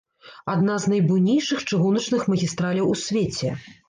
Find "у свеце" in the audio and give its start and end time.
2.95-3.53